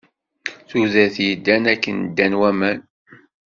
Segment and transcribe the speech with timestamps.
[0.67, 2.79] Tudert yeddan akken ddan waman.